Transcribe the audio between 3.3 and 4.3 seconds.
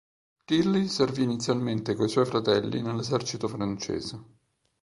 francese.